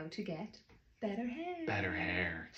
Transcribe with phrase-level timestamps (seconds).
[0.00, 0.58] how to get
[1.00, 1.56] better hair.
[1.66, 2.50] Better hair.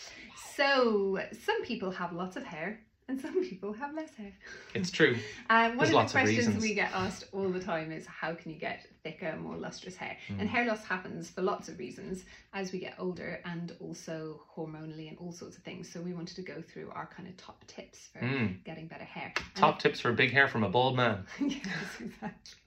[0.57, 4.33] So, some people have lots of hair and some people have less hair.
[4.75, 5.17] It's true.
[5.51, 6.63] And one There's of the questions reasons.
[6.63, 10.17] we get asked all the time is how can you get thicker, more lustrous hair?
[10.29, 10.41] Mm.
[10.41, 12.25] And hair loss happens for lots of reasons
[12.55, 15.91] as we get older and also hormonally and all sorts of things.
[15.93, 18.63] So we wanted to go through our kind of top tips for Mm.
[18.65, 19.33] getting better hair.
[19.37, 21.25] And Top tips for big hair from a bald man.
[21.41, 21.65] yes,
[22.01, 22.59] exactly.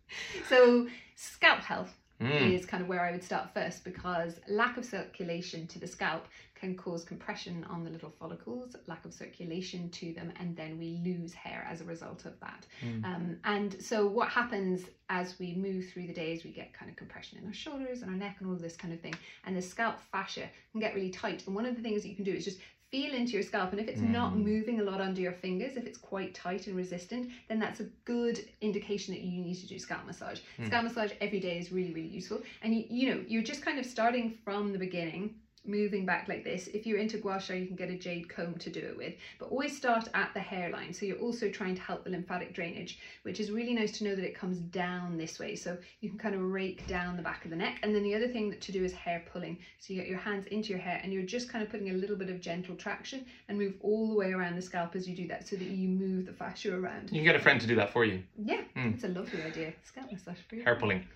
[0.49, 2.53] So, scalp health Mm.
[2.53, 6.27] is kind of where I would start first because lack of circulation to the scalp
[6.55, 11.01] can cause compression on the little follicles, lack of circulation to them, and then we
[11.03, 12.65] lose hair as a result of that.
[12.83, 13.05] Mm.
[13.05, 16.95] Um, and so, what happens as we move through the days, we get kind of
[16.95, 19.55] compression in our shoulders and our neck and all of this kind of thing, and
[19.55, 21.45] the scalp fascia can get really tight.
[21.45, 22.59] And one of the things that you can do is just
[22.95, 24.43] feel into your scalp and if it's not Mm.
[24.51, 27.87] moving a lot under your fingers if it's quite tight and resistant then that's a
[28.05, 30.67] good indication that you need to do scalp massage Mm.
[30.67, 33.79] scalp massage every day is really really useful and you, you know you're just kind
[33.79, 35.23] of starting from the beginning
[35.67, 38.53] moving back like this if you're into gua sha you can get a jade comb
[38.55, 39.13] to do it with.
[39.39, 40.93] But always start at the hairline.
[40.93, 44.15] So you're also trying to help the lymphatic drainage which is really nice to know
[44.15, 45.55] that it comes down this way.
[45.55, 47.79] So you can kind of rake down the back of the neck.
[47.83, 49.57] And then the other thing that to do is hair pulling.
[49.79, 51.93] So you get your hands into your hair and you're just kind of putting a
[51.93, 55.15] little bit of gentle traction and move all the way around the scalp as you
[55.15, 57.09] do that so that you move the fascia around.
[57.11, 58.21] You can get a friend to do that for you.
[58.37, 58.93] yeah Mm.
[58.95, 59.71] it's a lovely idea.
[59.83, 60.63] Scalp massage for you.
[60.63, 61.07] Hair pulling.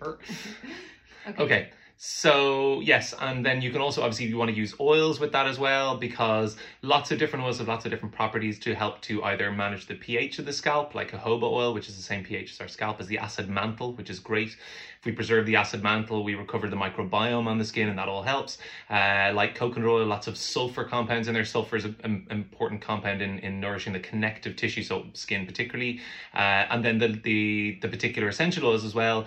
[1.28, 1.42] okay.
[1.42, 1.68] Okay.
[2.02, 5.46] So yes, and then you can also obviously you want to use oils with that
[5.46, 9.22] as well because lots of different oils have lots of different properties to help to
[9.22, 12.52] either manage the pH of the scalp, like jojoba oil, which is the same pH
[12.52, 14.56] as our scalp, as the acid mantle, which is great.
[14.98, 18.08] If we preserve the acid mantle, we recover the microbiome on the skin, and that
[18.08, 18.56] all helps.
[18.88, 21.44] Uh, like coconut oil, lots of sulfur compounds in there.
[21.44, 26.00] Sulfur is an important compound in, in nourishing the connective tissue, so skin particularly.
[26.32, 29.26] Uh, and then the, the the particular essential oils as well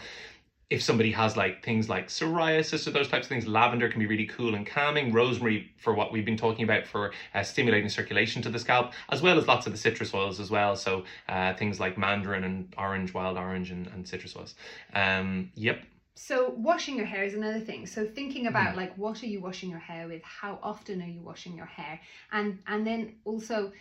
[0.73, 4.07] if somebody has like things like psoriasis or those types of things, lavender can be
[4.07, 5.13] really cool and calming.
[5.13, 9.21] Rosemary, for what we've been talking about, for uh, stimulating circulation to the scalp, as
[9.21, 10.75] well as lots of the citrus oils as well.
[10.75, 14.55] So uh, things like mandarin and orange, wild orange, and, and citrus oils.
[14.93, 15.83] Um, yep.
[16.15, 17.85] So washing your hair is another thing.
[17.85, 18.49] So thinking Mm.
[18.49, 20.23] about like what are you washing your hair with?
[20.23, 22.01] How often are you washing your hair?
[22.31, 23.71] And and then also,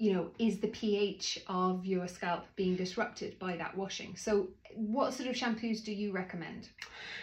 [0.00, 4.16] you know, is the pH of your scalp being disrupted by that washing?
[4.16, 6.70] So what sort of shampoos do you recommend?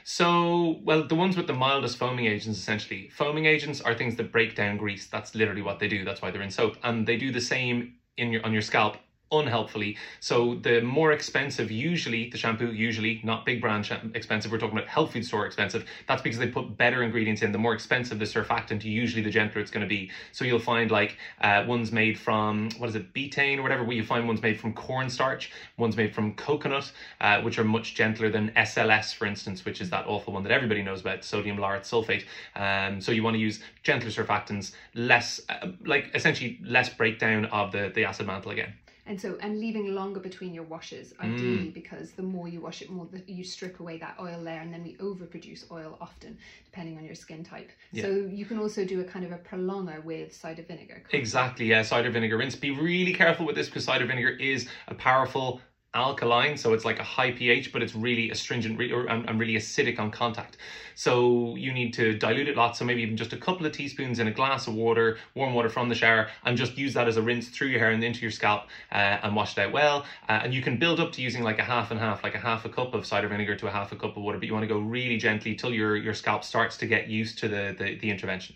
[0.04, 3.10] So, well, the ones with the mildest foaming agents, essentially.
[3.10, 5.08] Foaming agents are things that break down grease.
[5.08, 6.06] That's literally what they do.
[6.06, 6.78] That's why they're in soap.
[6.84, 8.98] And they do the same in your on your scalp
[9.32, 9.98] unhelpfully.
[10.20, 14.52] So the more expensive, usually the shampoo, usually not big brand expensive.
[14.52, 15.86] We're talking about health food store expensive.
[16.08, 17.52] That's because they put better ingredients in.
[17.52, 20.12] The more expensive the surfactant, usually the gentler it's going to be.
[20.32, 23.84] So you'll find like uh, ones made from what is it, betaine or whatever.
[23.84, 27.96] Where you find ones made from cornstarch, ones made from coconut, uh, which are much
[27.96, 31.58] gentler than SLS, for instance, which is that awful one that everybody knows about, sodium
[31.58, 32.24] lauryl sulfate.
[32.56, 37.72] Um, so you want to use gentler surfactants, less uh, like essentially less breakdown of
[37.72, 38.74] the the acid mantle again.
[39.08, 41.34] And so and leaving longer between your washes, Mm.
[41.34, 44.60] ideally, because the more you wash it, more the, you strip away that oil layer,
[44.60, 47.72] and then we overproduce oil often, depending on your skin type.
[47.94, 51.04] So you can also do a kind of a prolonger with cider vinegar.
[51.12, 51.82] Exactly, yeah.
[51.82, 52.56] Cider vinegar rinse.
[52.56, 55.62] Be really careful with this because cider vinegar is a powerful
[55.94, 59.40] alkaline, so it's like a high pH, but it's really astringent re- or, and, and
[59.40, 60.58] really acidic on contact.
[60.96, 64.20] So you need to dilute it lots, so maybe even just a couple of teaspoons
[64.20, 67.18] in a glass of water, warm water from the shower, and just use that as
[67.18, 70.06] a rinse through your hair and into your scalp uh, and wash it out well.
[70.30, 72.40] Uh, and you can build up to using like a half and half, like a
[72.40, 74.54] half a cup of cider vinegar to a half a cup of water, but you
[74.54, 77.76] want to go really gently till your, your scalp starts to get used to the,
[77.78, 78.56] the, the intervention.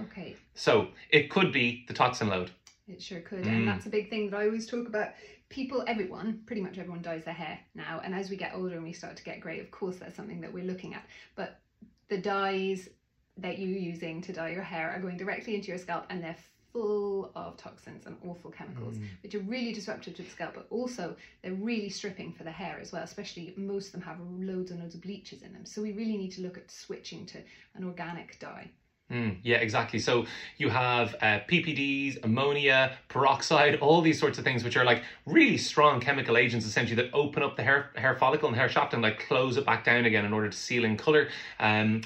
[0.00, 2.52] Okay, So it could be the toxin load.
[2.88, 3.48] It sure could, Mm.
[3.48, 5.12] and that's a big thing that I always talk about.
[5.48, 8.84] People, everyone, pretty much everyone dyes their hair now, and as we get older and
[8.84, 11.04] we start to get grey, of course, that's something that we're looking at.
[11.34, 11.60] But
[12.08, 12.88] the dyes
[13.36, 16.36] that you're using to dye your hair are going directly into your scalp, and they're
[16.72, 19.06] full of toxins and awful chemicals, Mm.
[19.22, 20.54] which are really disruptive to the scalp.
[20.54, 23.02] But also, they're really stripping for the hair as well.
[23.02, 25.64] Especially most of them have loads and loads of bleaches in them.
[25.64, 27.42] So we really need to look at switching to
[27.74, 28.70] an organic dye.
[29.10, 29.98] Mm, yeah, exactly.
[29.98, 30.26] So
[30.58, 35.56] you have uh, PPDs, ammonia, peroxide, all these sorts of things, which are like really
[35.56, 39.02] strong chemical agents, essentially that open up the hair hair follicle and hair shaft and
[39.02, 41.28] like close it back down again in order to seal in color.
[41.58, 42.02] Um,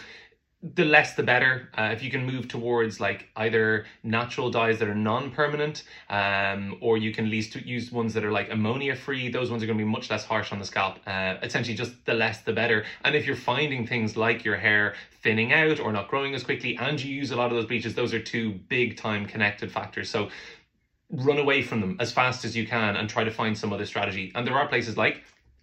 [0.63, 1.69] the less the better.
[1.77, 6.97] Uh, if you can move towards like either natural dyes that are non-permanent, um, or
[6.97, 9.29] you can at least use ones that are like ammonia free.
[9.29, 10.99] Those ones are going to be much less harsh on the scalp.
[11.05, 12.85] Uh, essentially, just the less the better.
[13.05, 16.77] And if you're finding things like your hair thinning out or not growing as quickly,
[16.77, 20.09] and you use a lot of those bleaches, those are two big time connected factors.
[20.09, 20.29] So
[21.11, 23.85] run away from them as fast as you can and try to find some other
[23.85, 24.31] strategy.
[24.35, 25.23] And there are places like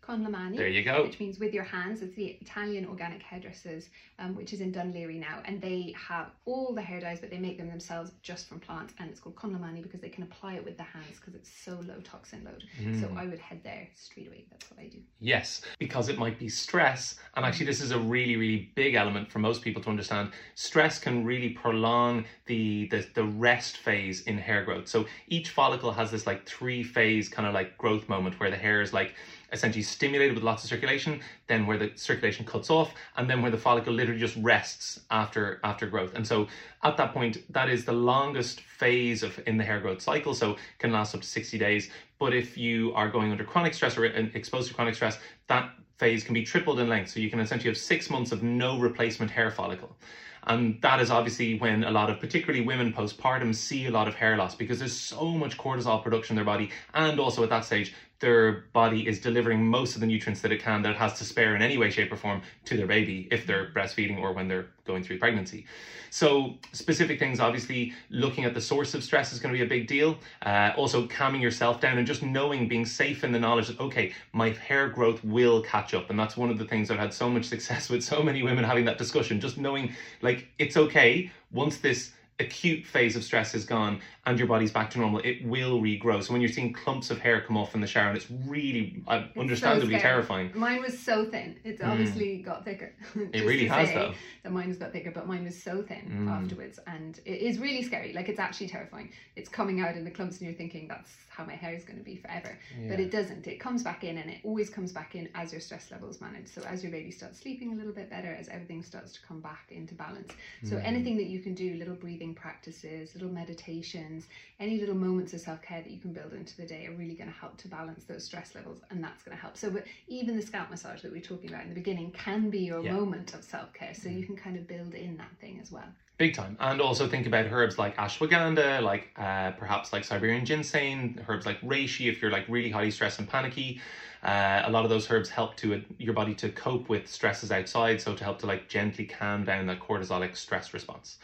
[0.09, 0.57] con mani.
[0.57, 1.03] There you go.
[1.03, 2.01] Which means with your hands.
[2.01, 6.31] It's the Italian organic hairdressers, um, which is in Dún Laoghaire now, and they have
[6.45, 9.35] all the hair dyes, but they make them themselves just from plants, and it's called
[9.35, 12.43] con mani because they can apply it with the hands because it's so low toxin
[12.43, 12.63] load.
[12.99, 13.17] So Mm.
[13.17, 14.45] I would head there straight away.
[14.49, 14.99] That's what I do.
[15.19, 17.19] Yes, because it might be stress.
[17.35, 20.31] And actually, this is a really, really big element for most people to understand.
[20.55, 24.87] Stress can really prolong the, the, the rest phase in hair growth.
[24.87, 28.57] So each follicle has this like three phase kind of like growth moment where the
[28.57, 29.13] hair is like
[29.51, 33.51] essentially stimulated with lots of circulation, then where the circulation cuts off, and then where
[33.51, 36.15] the follicle literally just rests after after growth.
[36.15, 36.47] And so
[36.83, 40.33] at that point, that is the longest phase of in the hair growth cycle.
[40.33, 41.89] So can last up to 60 days.
[42.17, 46.23] But if you are going under chronic stress or exposed to chronic stress, that phase
[46.23, 47.11] can be tripled in length.
[47.11, 49.97] So you can essentially have six months of no replacement hair follicle.
[50.43, 54.15] And that is obviously when a lot of, particularly women postpartum, see a lot of
[54.15, 56.71] hair loss because there's so much cortisol production in their body.
[56.93, 60.61] And also at that stage, their body is delivering most of the nutrients that it
[60.61, 63.27] can, that it has to spare in any way, shape, or form to their baby
[63.31, 65.65] if they're breastfeeding or when they're going through pregnancy.
[66.09, 69.69] So, specific things obviously, looking at the source of stress is going to be a
[69.69, 70.17] big deal.
[70.45, 74.13] Uh, also, calming yourself down and just knowing, being safe in the knowledge that, okay,
[74.33, 76.09] my hair growth will catch up.
[76.09, 78.63] And that's one of the things I've had so much success with so many women
[78.63, 83.65] having that discussion, just knowing like it's okay once this acute phase of stress is
[83.65, 86.23] gone and your body's back to normal, it will regrow.
[86.23, 89.01] So when you're seeing clumps of hair come off in the shower, and it's really
[89.07, 90.01] uh, understandably scary.
[90.01, 90.51] terrifying.
[90.55, 91.59] Mine was so thin.
[91.63, 92.93] It's obviously got thicker.
[93.33, 94.13] It really has though.
[94.43, 96.29] That mine has got thicker, but mine was so thin Mm.
[96.29, 98.13] afterwards, and it is really scary.
[98.13, 99.11] Like it's actually terrifying.
[99.35, 101.97] It's coming out in the clumps, and you're thinking that's how my hair is going
[101.99, 102.57] to be forever.
[102.87, 103.47] But it doesn't.
[103.47, 106.47] It comes back in, and it always comes back in as your stress levels manage.
[106.47, 109.39] So as your baby starts sleeping a little bit better, as everything starts to come
[109.41, 110.31] back into balance.
[110.63, 110.81] So Mm.
[110.85, 114.27] anything that you can do, little breathing practices, little meditations,
[114.59, 117.15] any little moments of self care that you can build into the day are really
[117.15, 119.57] going to help to balance those stress levels, and that's going to help.
[119.57, 122.49] So, but even the scalp massage that we were talking about in the beginning can
[122.49, 122.93] be your Yeah.
[122.93, 123.93] moment of self care.
[123.93, 125.87] So you can kind of build in that thing as well.
[126.17, 126.57] Big time.
[126.59, 131.61] And also think about herbs like ashwagandha, like uh, perhaps like Siberian ginseng, herbs like
[131.61, 133.79] reishi if you're like really highly stressed and panicky.
[134.21, 137.53] Uh, a lot of those herbs help to uh, your body to cope with stresses
[137.53, 141.19] outside, so to help to like gently calm down that cortisolic stress response.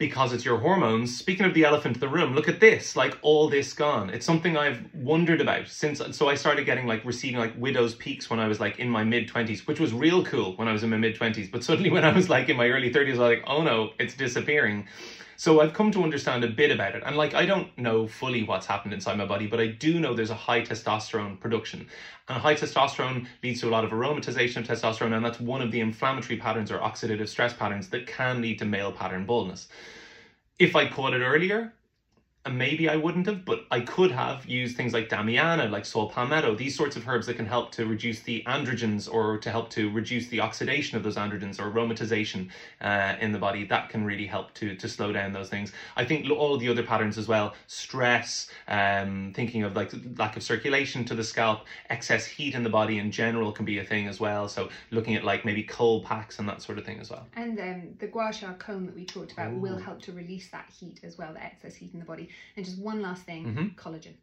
[0.00, 1.14] Because it's your hormones.
[1.14, 4.08] Speaking of the elephant in the room, look at this, like all this gone.
[4.08, 6.00] It's something I've wondered about since.
[6.16, 9.04] So I started getting like receiving like widow's peaks when I was like in my
[9.04, 11.52] mid 20s, which was real cool when I was in my mid 20s.
[11.52, 13.90] But suddenly when I was like in my early 30s, I was like, oh no,
[13.98, 14.88] it's disappearing.
[15.40, 17.02] So I've come to understand a bit about it.
[17.06, 20.12] And like, I don't know fully what's happened inside my body, but I do know
[20.12, 21.88] there's a high testosterone production.
[22.28, 25.16] And high testosterone leads to a lot of aromatization of testosterone.
[25.16, 28.66] And that's one of the inflammatory patterns or oxidative stress patterns that can lead to
[28.66, 29.68] male pattern baldness.
[30.58, 31.72] If I caught it earlier,
[32.46, 36.08] and maybe I wouldn't have, but I could have used things like Damiana, like saw
[36.08, 39.68] palmetto, these sorts of herbs that can help to reduce the androgens or to help
[39.70, 42.48] to reduce the oxidation of those androgens or aromatization
[42.80, 43.64] uh, in the body.
[43.64, 45.72] That can really help to to slow down those things.
[45.96, 50.42] I think all the other patterns as well, stress, um, thinking of like lack of
[50.42, 54.08] circulation to the scalp, excess heat in the body in general can be a thing
[54.08, 54.48] as well.
[54.48, 57.26] So looking at like maybe cold packs and that sort of thing as well.
[57.34, 60.70] And um, the gua sha comb that we talked about will help to release that
[60.70, 62.29] heat as well, the excess heat in the body.
[62.56, 63.74] And just one last thing Mhm.
[63.76, 64.14] collagen.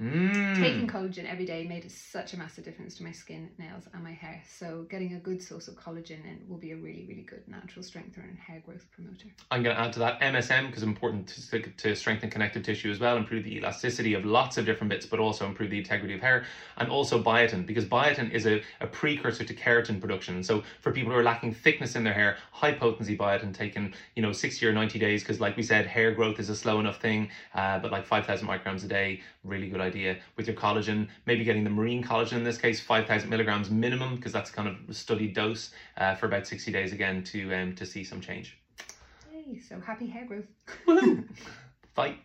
[0.00, 0.60] Mm.
[0.60, 4.12] Taking collagen every day made such a massive difference to my skin, nails, and my
[4.12, 4.42] hair.
[4.46, 7.82] So getting a good source of collagen in will be a really, really good natural
[7.82, 9.28] strengthener and hair growth promoter.
[9.50, 12.90] I'm going to add to that MSM because it's important to, to strengthen connective tissue
[12.90, 16.14] as well, improve the elasticity of lots of different bits, but also improve the integrity
[16.14, 16.44] of hair.
[16.76, 20.42] And also biotin because biotin is a, a precursor to keratin production.
[20.42, 24.22] So for people who are lacking thickness in their hair, high potency biotin taken, you
[24.22, 27.00] know, 60 or 90 days because, like we said, hair growth is a slow enough
[27.00, 30.18] thing, uh, but like 5,000 micrograms a day, really good idea.
[30.36, 34.32] With your collagen, maybe getting the marine collagen in this case, 5,000 milligrams minimum because
[34.32, 37.86] that's kind of a studied dose uh, for about 60 days again to um, to
[37.86, 38.58] see some change.
[39.32, 39.60] Yay!
[39.60, 40.46] So happy hair growth.
[41.94, 42.18] Fight.